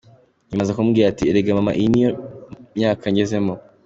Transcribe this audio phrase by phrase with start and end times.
[0.47, 2.09] Nyuma aza kumbwira ati ‘erega mama iyi niyo
[2.77, 3.53] myaka ngezemo.